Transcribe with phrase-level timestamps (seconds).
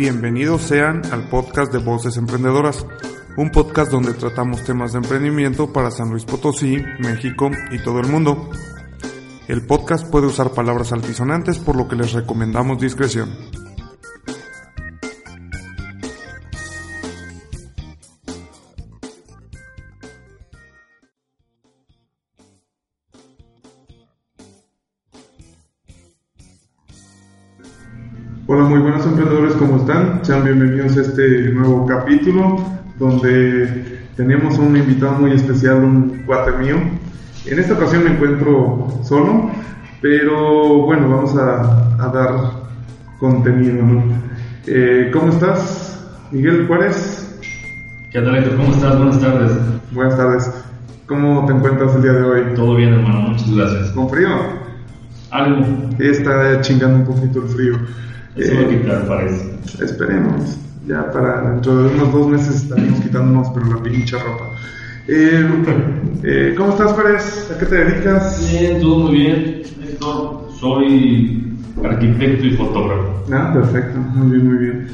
[0.00, 2.86] Bienvenidos sean al podcast de Voces Emprendedoras,
[3.36, 8.06] un podcast donde tratamos temas de emprendimiento para San Luis Potosí, México y todo el
[8.08, 8.48] mundo.
[9.46, 13.28] El podcast puede usar palabras altisonantes por lo que les recomendamos discreción.
[28.52, 30.24] Hola, muy buenos emprendedores, ¿cómo están?
[30.24, 32.64] Sean bienvenidos a este nuevo capítulo
[32.98, 36.76] donde tenemos un invitado muy especial, un cuate mío.
[37.44, 39.50] En esta ocasión me encuentro solo,
[40.00, 42.30] pero bueno, vamos a, a dar
[43.18, 43.84] contenido.
[43.84, 44.02] ¿no?
[44.66, 47.38] Eh, ¿Cómo estás, Miguel Juárez?
[48.10, 48.56] ¿Qué tal, Héctor?
[48.56, 48.96] ¿Cómo estás?
[48.96, 49.52] Buenas tardes.
[49.92, 50.50] Buenas tardes.
[51.04, 52.54] ¿Cómo te encuentras el día de hoy?
[52.54, 53.28] Todo bien, hermano.
[53.28, 53.90] Muchas gracias.
[53.90, 54.30] ¿Con frío?
[55.30, 55.66] Algo.
[55.98, 57.74] Está chingando un poquito el frío.
[58.36, 59.84] Eso va a quitar, parece.
[59.84, 60.56] Esperemos.
[60.86, 64.46] Ya para dentro de unos dos meses estaremos quitándonos, pero la pinche ropa.
[65.08, 65.46] Eh,
[66.22, 67.50] eh, ¿Cómo estás, Pérez?
[67.54, 68.50] ¿A qué te dedicas?
[68.50, 69.62] Bien, todo muy bien.
[69.82, 73.24] Héctor, soy arquitecto y fotógrafo.
[73.32, 73.98] Ah, perfecto.
[73.98, 74.86] Muy bien, muy bien.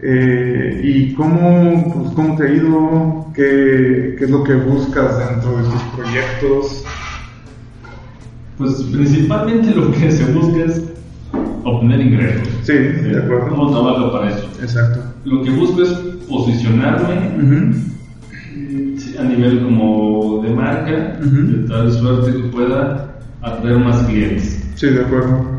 [0.00, 3.26] Eh, ¿Y cómo, pues, cómo te ha ido?
[3.34, 6.84] ¿Qué, ¿Qué es lo que buscas dentro de tus proyectos?
[8.58, 10.82] Pues principalmente lo que se busca es
[11.68, 12.48] obtener ingresos.
[12.62, 13.48] Sí, de acuerdo.
[13.50, 14.48] ¿Cómo trabajo para eso?
[14.60, 15.00] Exacto.
[15.24, 15.88] Lo que busco es
[16.28, 17.74] posicionarme Ujú.
[18.98, 21.36] sí, a nivel como de marca, Ujú.
[21.52, 24.62] de tal suerte que pueda atraer más clientes.
[24.74, 25.58] Sí, de acuerdo.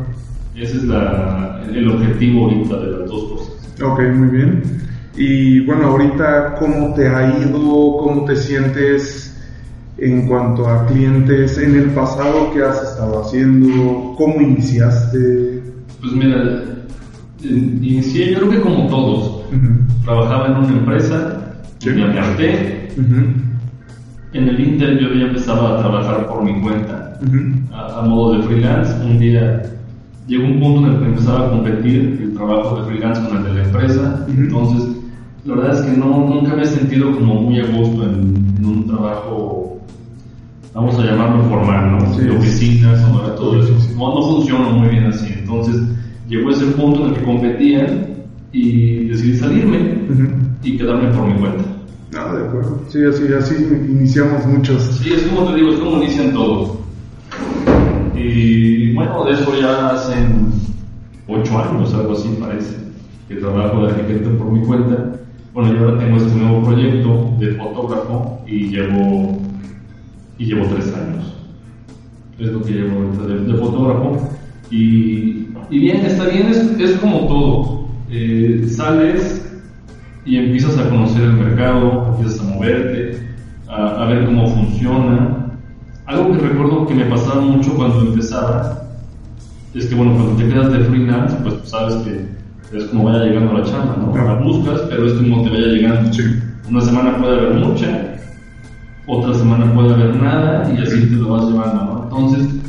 [0.54, 3.80] Ese es la, el objetivo ahorita de las dos cosas.
[3.82, 4.62] Ok, muy bien.
[5.16, 7.96] Y bueno, ahorita, ¿cómo te ha ido?
[7.98, 9.36] ¿Cómo te sientes
[9.98, 11.58] en cuanto a clientes?
[11.58, 14.14] En el pasado, ¿qué has estado haciendo?
[14.16, 15.62] ¿Cómo iniciaste?
[16.00, 16.36] Pues mira,
[17.42, 19.40] eh, inicié yo creo que como todos.
[20.04, 21.36] Trabajaba en una empresa,
[21.78, 21.90] Sí.
[21.90, 22.88] me aparté.
[24.32, 27.18] En el Inter yo ya empezaba a trabajar por mi cuenta,
[27.72, 28.94] a, a modo de freelance.
[29.04, 29.62] Un día
[30.28, 33.44] llegó un punto en el que empezaba a competir el trabajo de freelance con el
[33.44, 34.26] de la empresa.
[34.28, 34.96] Entonces,
[35.44, 38.64] la verdad es que no, nunca me he sentido como muy a gusto en, en
[38.64, 39.69] un trabajo,
[40.74, 42.14] vamos a llamarlo formal, ¿no?
[42.14, 42.22] Sí.
[42.22, 43.04] De oficinas,
[43.36, 43.74] todo eso.
[43.96, 45.32] No, no funciona muy bien así.
[45.38, 45.82] Entonces,
[46.28, 48.08] llegó ese punto en el que competían
[48.52, 49.98] y decidí salirme
[50.62, 51.64] y quedarme por mi cuenta.
[52.16, 52.80] Ah, de acuerdo.
[52.88, 53.54] Sí, así, así
[53.88, 54.82] iniciamos muchos.
[55.02, 56.78] Sí, es como te digo, es como inician todos.
[58.14, 60.52] Y bueno, de eso ya hacen
[61.26, 62.76] ocho años, algo así parece,
[63.28, 65.12] que trabajo de arquitecto por mi cuenta.
[65.54, 69.39] Bueno, yo ahora tengo este nuevo proyecto de fotógrafo y llevo,
[70.40, 71.34] y llevo tres años.
[72.38, 74.30] Es lo que llevo ahorita de, de fotógrafo.
[74.70, 77.88] Y, y bien, está bien, es, es como todo.
[78.10, 79.46] Eh, sales
[80.24, 83.20] y empiezas a conocer el mercado, empiezas a moverte,
[83.68, 85.36] a, a ver cómo funciona.
[86.06, 88.82] Algo que recuerdo que me pasaba mucho cuando empezaba
[89.74, 93.52] es que, bueno, cuando te quedas de freelance, pues sabes que es como vaya llegando
[93.52, 94.16] la chamba, ¿no?
[94.16, 96.12] La buscas, pero es como te vaya llegando.
[96.12, 96.22] Sí.
[96.68, 98.09] Una semana puede haber mucha,
[99.10, 102.02] otra semana puede haber nada y así te lo vas llevando, ¿no?
[102.04, 102.60] Entonces,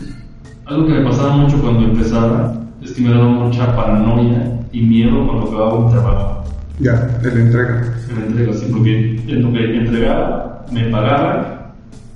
[0.66, 5.28] algo que me pasaba mucho cuando empezaba es que me daba mucha paranoia y miedo
[5.28, 6.44] cuando acababa un trabajo.
[6.79, 7.81] Ya, de la entrega.
[8.16, 11.62] Me entrega así, porque en lo que entregaba, me pagaban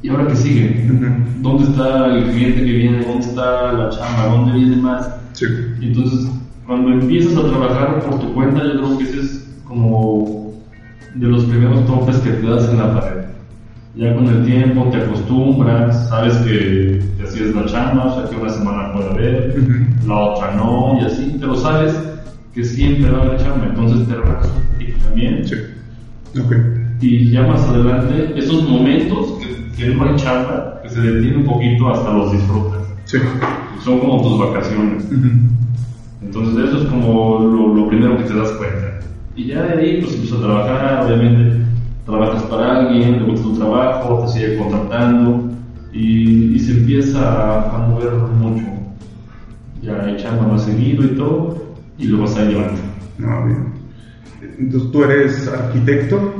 [0.01, 0.89] y ahora que sigue.
[0.91, 1.05] Ujú.
[1.41, 3.05] ¿Dónde está el cliente que viene?
[3.05, 4.35] ¿Dónde está la chamba?
[4.35, 5.09] ¿Dónde viene más?
[5.33, 5.45] Sí.
[5.81, 6.31] Y entonces,
[6.65, 10.51] cuando empiezas a trabajar por tu cuenta, yo creo que ese es como
[11.13, 13.34] de los primeros topes que te das en la pared.
[13.95, 18.29] Ya con el tiempo te acostumbras, sabes que, que así es la chamba, o sea
[18.29, 19.55] que una semana puede haber,
[20.05, 21.97] la otra no, y así, pero sabes
[22.53, 25.47] que siempre va a haber chamba, entonces te relajas un poquito también.
[25.47, 25.55] Sí.
[26.37, 26.55] Ok.
[26.99, 31.45] Y ya más adelante, esos momentos que, que no hay chamba, que se detiene un
[31.45, 32.81] poquito, hasta los disfrutas.
[33.05, 33.17] Sí.
[33.81, 35.07] Son como tus vacaciones.
[36.21, 38.99] Entonces eso es como lo, lo primero que te das cuenta.
[39.37, 41.64] Y ya de ahí pues empiezas a trabajar, obviamente
[42.05, 45.49] trabajas para alguien, le gusta tu trabajo, te sigue contratando
[45.91, 48.65] y, y se empieza a, mover mucho,
[49.81, 51.57] ya echando más seguido y todo,
[51.97, 52.71] y lo vas a llevar.
[53.17, 53.65] No, bien.
[54.59, 56.33] Entonces tú eres arquitecto,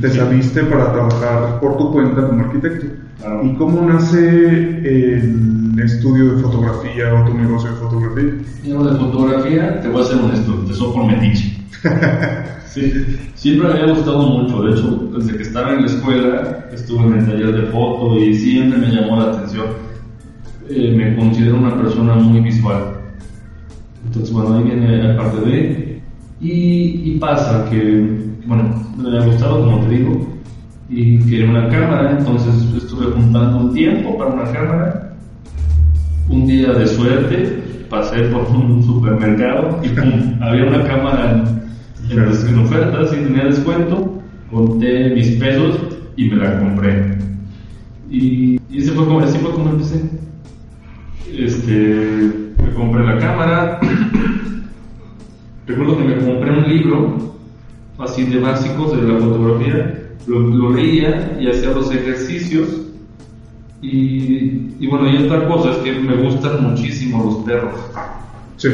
[0.00, 0.16] te Sí.
[0.18, 2.86] saliste para trabajar por tu cuenta como arquitecto.
[3.18, 3.44] Claro.
[3.44, 4.18] ¿Y cómo nace
[4.84, 8.34] el estudio de fotografía o tu negocio de fotografía?
[8.64, 11.56] Yo de fotografía, te voy a ser honesto, empezó por metiche.
[12.74, 12.90] Sí,
[13.36, 17.18] siempre me había gustado mucho, de hecho, desde que estaba en la escuela, estuve en
[17.20, 19.66] el taller de foto y siempre me llamó la atención.
[20.68, 22.94] Eh, me considero una persona muy visual.
[24.04, 26.02] Entonces, bueno, ahí viene la parte de...
[26.40, 30.34] Y, y pasa que, bueno, me ha gustado, como te digo,
[30.88, 35.03] y quería una cámara, entonces estuve juntando un tiempo para una cámara.
[36.28, 41.44] Un día de suerte, pasé por un supermercado y pum, había una cámara
[42.10, 45.78] en, en, oferta, sin tenía descuento, conté mis pesos
[46.16, 47.18] y me la compré.
[48.10, 50.02] Y, y ese fue como, así fue como empecé.
[51.30, 53.80] Este, me compré la cámara.
[55.66, 57.34] Recuerdo que me compré un libro
[57.98, 62.83] así de básicos de la fotografía, lo, lo leía y hacía los ejercicios.
[63.84, 67.74] Y, y bueno, y otra cosa es que me gustan muchísimo los perros.
[68.56, 68.68] Sí.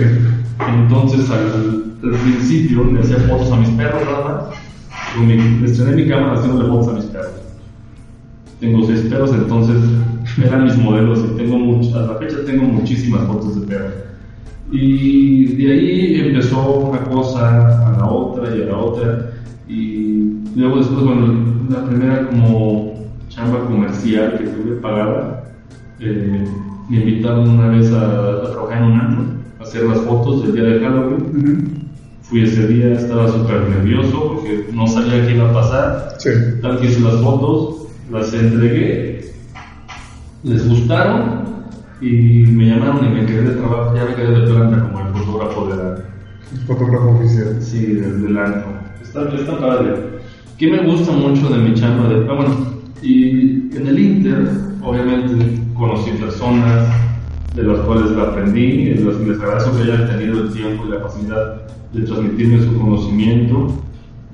[0.68, 5.26] Entonces al, al principio le hacía fotos a mis perros nada más.
[5.60, 7.32] Le estrené mi cámara haciéndole fotos a mis perros.
[8.60, 9.76] Tengo seis perros, entonces
[10.44, 13.92] eran mis modelos y tengo much- a la fecha tengo muchísimas fotos de perros.
[14.70, 19.30] Y de ahí empezó una cosa a la otra y a la otra.
[19.68, 21.34] Y luego después, bueno,
[21.68, 22.99] la primera como
[23.40, 25.44] chamba comercial que tuve pagada,
[26.00, 26.44] eh,
[26.88, 29.24] me invitaron una vez a, a trabajar en un antro,
[29.58, 31.22] a hacer las fotos del día de Halloween.
[31.22, 31.80] Ujú.
[32.22, 36.14] Fui ese día, estaba súper nervioso porque no sabía qué iba a pasar.
[36.18, 36.30] Sí.
[36.62, 39.32] Tal que hice las fotos, las entregué,
[40.44, 41.64] les gustaron
[42.00, 45.14] y me llamaron y me quedé de trabajo, ya me quedé de planta como el
[45.14, 45.96] fotógrafo de la,
[46.66, 47.56] Fotógrafo oficial.
[47.60, 48.72] sí, del, del antro.
[49.02, 49.94] Está, está padre.
[50.58, 52.08] ¿Qué me gusta mucho de mi chamba?
[52.08, 54.50] De, ah, bueno, y en el Inter,
[54.82, 56.88] obviamente, conocí personas
[57.54, 60.90] de las cuales aprendí, de las que les agradezco que hayan tenido el tiempo y
[60.90, 61.62] la facilidad
[61.92, 63.72] de transmitirme su conocimiento.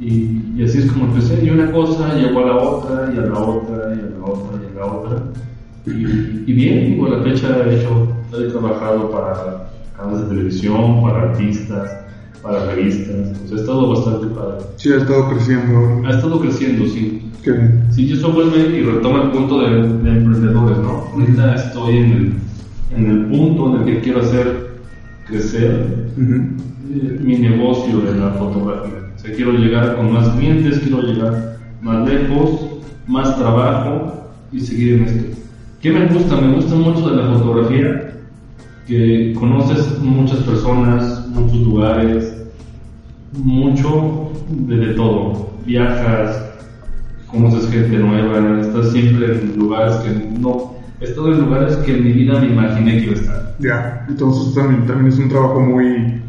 [0.01, 1.45] Y, así es como empecé.
[1.45, 4.61] Y una cosa llegó a la otra, y a la otra, y a la otra,
[4.63, 5.23] y a la otra.
[5.87, 8.09] Y, y bien, digo, a la fecha he, hecho,
[8.39, 12.06] he trabajado para canales de televisión, para artistas,
[12.47, 13.33] para revistas.
[13.45, 14.65] O sea, ha estado bastante padre.
[14.77, 16.07] Sí, ha estado creciendo.
[16.07, 17.23] Ha estado creciendo, sí.
[17.43, 17.85] Qué bien.
[17.91, 21.09] Sí, eso vuelve y retoma el punto de, de emprendedores, ¿no?
[21.13, 22.33] Ahorita estoy en el,
[22.97, 24.67] en el punto en el que quiero hacer
[25.27, 25.87] crecer
[26.19, 29.11] eh, mi negocio de la fotografía.
[29.15, 32.67] O sea, quiero llegar con más clientes, quiero llegar más lejos,
[33.07, 35.37] más trabajo y seguir en esto.
[35.81, 36.41] ¿Qué me gusta?
[36.41, 38.13] Me gusta mucho de la fotografía
[38.87, 42.36] que conoces muchas personas, muchos lugares,
[43.37, 45.51] mucho de, de todo.
[45.67, 46.43] Viajas,
[47.31, 50.11] conoces gente nueva, estás siempre en lugares que
[50.41, 50.75] no...
[51.01, 53.57] He estado en lugares que en mi vida me imaginé que iba a estar.
[53.59, 56.23] Ya, entonces también, también es un trabajo muy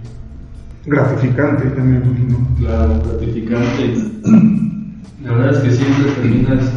[0.86, 2.56] gratificante también, ¿no?
[2.57, 3.94] Claro, gratificante.
[5.24, 6.71] La verdad es que siempre terminas.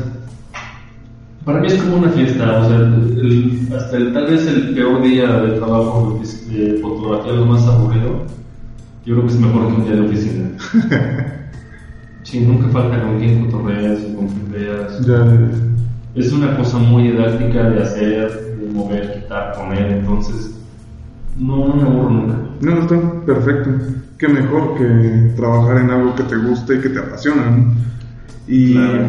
[1.45, 5.03] Para mí es como una fiesta, o sea, el- hasta el, tal vez el peor
[5.03, 8.27] día de trabajo de, de fotografía, lo más aburrido,
[9.05, 10.51] yo creo que es mejor que un día de oficina.
[12.23, 15.05] Sí, nunca falta con quién cotorreas y con quién veas.
[15.07, 15.27] Ya,
[16.15, 20.55] Es una cosa muy didáctica de hacer, de mover, quitar, poner, entonces
[21.39, 22.37] no, no me aburro nunca.
[22.61, 23.71] no, está perfecto.
[24.19, 27.73] Qué mejor que trabajar en algo que te guste y que te apasiona, ¿no?
[28.47, 29.07] Y Claro.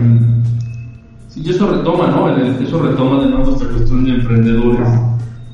[1.28, 2.30] Sí, eso retoma, ¿no?
[2.38, 4.88] Eso retoma de nuevo esta cuestión de emprendedores.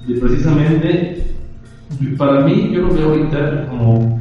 [0.08, 1.34] Y precisamente,
[2.18, 4.17] para mí, yo lo veo ahorita como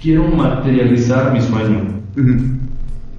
[0.00, 2.00] quiero materializar mi sueño.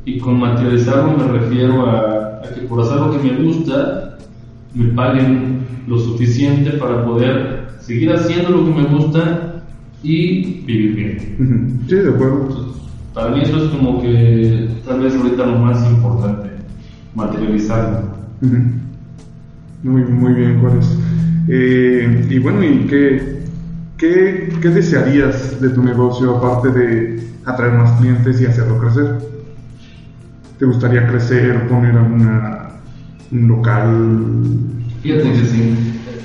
[0.05, 4.17] Y con materializarlo me refiero a, a que por hacer lo que me gusta,
[4.73, 9.63] me paguen lo suficiente para poder seguir haciendo lo que me gusta
[10.03, 11.81] y vivir bien.
[11.88, 12.47] sí, de acuerdo.
[12.47, 12.81] Entonces,
[13.13, 16.50] para mí eso es como que tal vez ahorita lo más importante,
[17.13, 18.11] materializarlo.
[18.41, 18.57] Ujú.
[19.83, 20.97] Muy, muy bien, Juárez.
[21.47, 23.40] Eh, y bueno, ¿y qué,
[24.01, 29.20] qué, qué desearías de tu negocio aparte de atraer más clientes y hacerlo crecer?
[30.58, 32.70] ¿Te gustaría crecer, poner alguna,
[33.31, 34.38] un local?
[35.03, 35.75] Fíjate que sí.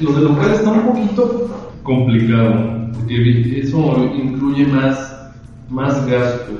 [0.01, 5.31] Lo del local está un poquito complicado, porque eso incluye más,
[5.69, 6.53] más gasto.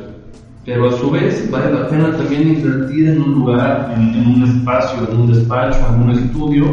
[0.67, 5.09] pero a su vez vale la pena también invertir en un lugar, en, un espacio,
[5.11, 6.65] en un despacho, en un estudio,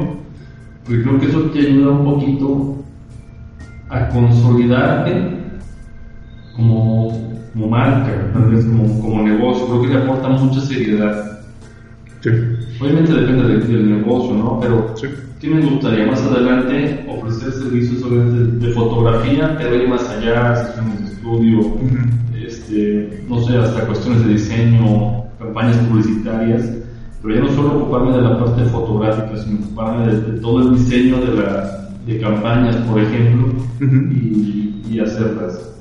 [0.83, 2.82] porque creo que eso te ayuda un poquito
[3.93, 5.29] a consolidarte
[6.55, 7.11] como,
[7.53, 11.39] como marca, como, como negocio, creo que le aporta mucha seriedad.
[12.81, 14.59] Obviamente depende del, negocio, ¿no?
[14.59, 15.47] Pero sí.
[15.47, 18.01] me gustaría más adelante ofrecer servicios
[18.59, 21.59] de, fotografía, pero ir más allá, sesiones de estudio,
[22.35, 26.71] este, no sé, hasta cuestiones de diseño, campañas publicitarias,
[27.21, 31.17] pero ya no solo ocuparme de la parte fotográfica, sino ocuparme de, todo el diseño
[31.17, 35.71] de, la, de campañas, por ejemplo, y, y, hacerlas.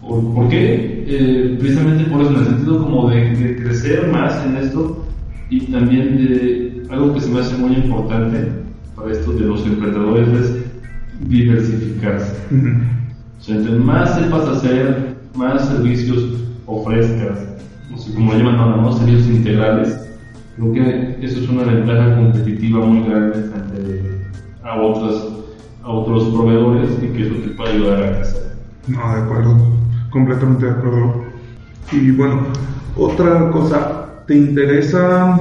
[0.00, 1.04] ¿Por, qué?
[1.06, 5.06] Eh, precisamente por eso, en el sentido como de, de crecer más en esto
[5.48, 8.52] y también de algo que se me hace muy importante
[8.94, 10.64] para esto de los emprendedores es
[11.28, 12.36] diversificarse.
[13.38, 16.24] O sea, entre más sepas hacer, más servicios
[16.66, 17.46] ofrezcas,
[17.90, 18.92] no sé cómo llaman ahora, ¿no?
[18.92, 20.00] Servicios integrales,
[20.56, 24.24] creo que eso es una ventaja competitiva muy grande frente
[24.62, 25.43] a otros,
[25.84, 28.56] a otros proveedores y que eso te puede ayudar a crecer.
[28.88, 29.56] No, de acuerdo,
[30.10, 31.24] completamente de acuerdo.
[31.92, 32.40] Y bueno,
[32.96, 35.38] otra cosa, ¿Te interesa,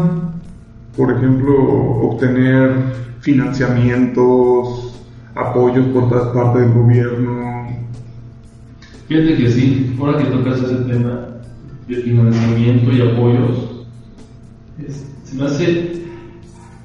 [0.97, 1.55] por ejemplo,
[2.01, 2.75] obtener
[3.21, 5.01] financiamientos,
[5.35, 7.69] apoyos por parte del gobierno?
[9.07, 11.27] Fíjate que sí, ahora que tocas ese tema
[11.88, 13.85] de financiamiento y apoyos,
[15.23, 16.03] se me hace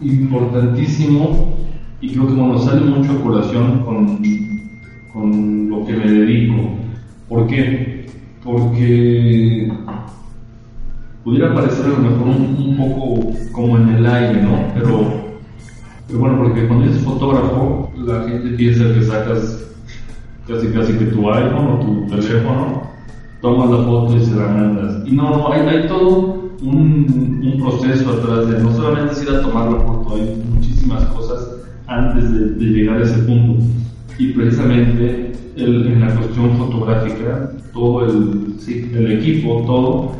[0.00, 1.57] importantísimo
[2.00, 4.22] y creo que nos sale mucho a colación con,
[5.12, 6.70] con lo que me dedico.
[7.28, 8.06] ¿Por qué?
[8.44, 9.70] Porque
[11.24, 14.64] pudiera parecer a lo mejor un, poco como en el aire, ¿no?
[14.74, 19.64] Pero, bueno, porque cuando dices fotógrafo, la gente piensa que sacas
[20.46, 22.82] casi casi que tu iPhone o tu teléfono,
[23.42, 25.06] tomas la foto y se la mandas.
[25.06, 29.70] Y no, no, hay, hay todo un, proceso atrás de no solamente ir a tomar
[29.70, 33.64] la foto, hay muchísimas cosas antes de, de llegar a ese punto.
[34.18, 40.12] Y precisamente el, en la cuestión fotográfica, todo el, sí, el equipo, todo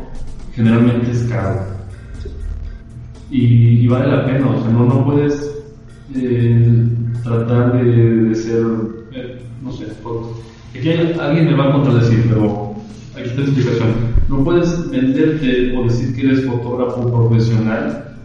[0.53, 1.61] generalmente es caro.
[3.31, 5.63] Y, vale la pena, o sea, no, no puedes
[6.15, 6.87] eh,
[7.23, 8.65] tratar de, ser,
[9.13, 9.85] eh, no sé,
[10.73, 12.75] aquí alguien me va a contradecir, pero
[13.15, 13.89] aquí está la explicación.
[14.29, 18.15] No puedes venderte o decir que eres fotógrafo profesional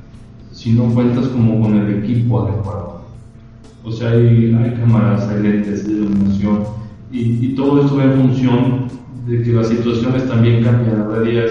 [0.53, 2.94] si no cuentas como con el equipo adecuado.
[3.85, 6.65] O sea, hay, hay cámaras, hay lentes de iluminación
[7.13, 8.87] y, y, todo esto va en función
[9.27, 11.03] de que las situaciones también cambian.
[11.03, 11.51] a días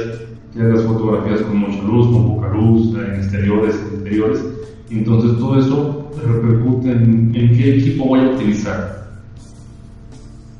[0.53, 4.45] que hagas fotografías con mucha luz, con poca luz, en exteriores, en interiores.
[4.89, 9.13] Entonces todo eso repercute en, qué equipo voy a utilizar.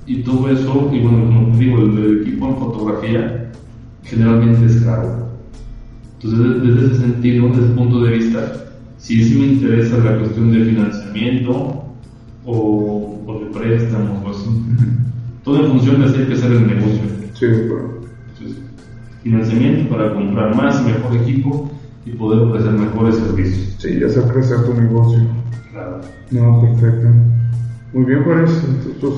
[0.06, 3.52] Y todo eso, y bueno, como digo, el, equipo en fotografía
[4.04, 5.30] generalmente es caro.
[6.22, 8.54] Entonces, desde, ese sentido, desde ese punto de vista,
[9.04, 11.84] si sí me interesa la cuestión de financiamiento
[12.46, 14.50] o, o de préstamos o así.
[15.44, 17.02] Todo en función de hacer que hacer el negocio.
[17.34, 18.04] Sí, bueno
[19.24, 21.72] financiamiento para comprar más y mejor equipo
[22.06, 23.76] y poder ofrecer mejores servicios.
[23.80, 25.20] Sí, y hacer crecer tu negocio.
[25.72, 26.02] Claro.
[26.32, 27.08] No, perfecto.
[27.94, 28.52] Muy bien, pues,
[29.00, 29.14] pues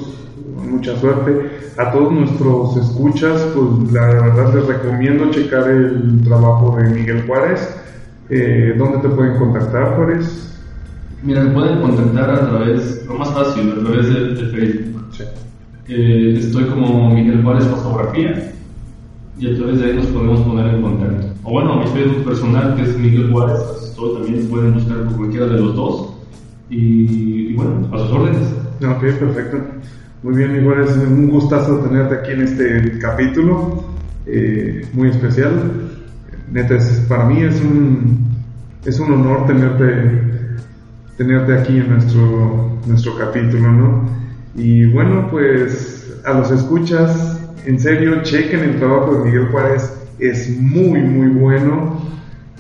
[0.69, 1.59] mucha suerte.
[1.77, 7.75] A todos nuestros escuchas, pues la verdad les recomiendo checar el trabajo de Miguel Juárez.
[8.29, 10.59] Eh, ¿Dónde te pueden contactar, Juárez?
[11.21, 15.05] Mira, me pueden contactar a través, lo más fácil, a través de, Facebook.
[15.11, 15.23] Sí.
[15.87, 18.51] Eh, estoy como Miguel Juárez Fotografía
[19.37, 21.27] y a través de ahí nos podemos poner en contacto.
[21.43, 25.45] O bueno, mi Facebook personal, que es Miguel Juárez, estoy también pueden buscar por cualquiera
[25.47, 26.13] de los dos.
[26.69, 28.55] Y, bueno, a sus órdenes.
[28.83, 29.57] Ok, perfecto.
[30.23, 33.83] Muy bien, Miguel es un gustazo tenerte aquí en este capítulo,
[34.25, 35.94] eh, muy especial.
[36.51, 38.35] Neta, para mí es un,
[38.85, 40.21] es un honor tenerte,
[41.17, 44.09] tenerte aquí en nuestro, nuestro capítulo, ¿no?
[44.55, 50.59] Y bueno, pues a los escuchas, en serio, chequen el trabajo de Miguel Juárez, es
[50.59, 51.99] muy, muy bueno.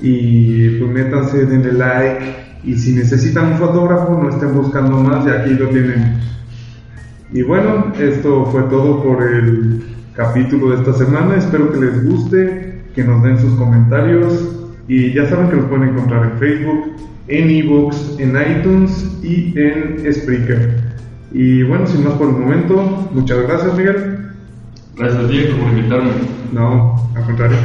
[0.01, 2.25] Y pues métanse, denle like.
[2.63, 6.19] Y si necesitan un fotógrafo, no estén buscando más, y aquí lo tienen.
[7.31, 11.35] Y bueno, esto fue todo por el capítulo de esta semana.
[11.35, 14.49] Espero que les guste, que nos den sus comentarios.
[14.87, 16.95] Y ya saben que nos pueden encontrar en Facebook,
[17.27, 20.79] en ebooks, en iTunes y en Spreaker.
[21.31, 24.29] Y bueno, sin más por el momento, muchas gracias Miguel.
[24.95, 26.11] Gracias Diego por invitarme.
[26.53, 27.57] No, al contrario.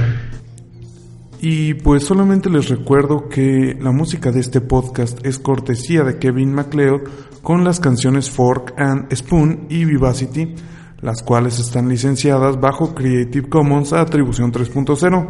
[1.42, 6.52] Y pues solamente les recuerdo que la música de este podcast es cortesía de Kevin
[6.52, 7.02] MacLeod
[7.42, 10.54] con las canciones Fork and Spoon y Vivacity.
[11.02, 15.28] Las cuales están licenciadas bajo Creative Commons Atribución 3.0.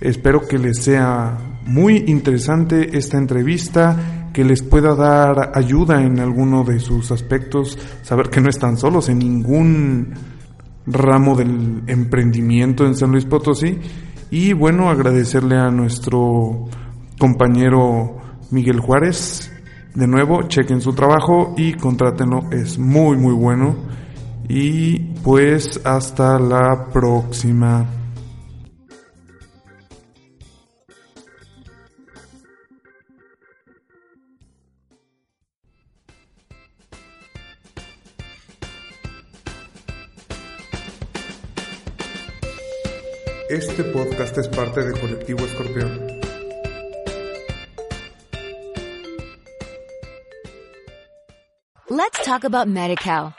[0.00, 6.64] Espero que les sea muy interesante esta entrevista, que les pueda dar ayuda en alguno
[6.64, 10.14] de sus aspectos, saber que no están solos en ningún
[10.86, 13.78] ramo del emprendimiento en San Luis Potosí
[14.30, 16.66] y bueno, agradecerle a nuestro
[17.18, 18.18] compañero
[18.50, 19.52] Miguel Juárez.
[19.94, 23.76] De nuevo, chequen su trabajo y contrátenlo, es muy muy bueno.
[24.48, 27.86] Y pues hasta la próxima.
[43.50, 46.18] Este podcast es parte de Colectivo Escorpión.
[51.90, 53.37] Let's talk about MediCal.